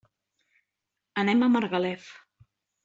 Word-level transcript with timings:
Anem 1.25 1.41
a 1.41 1.51
Margalef. 1.59 2.13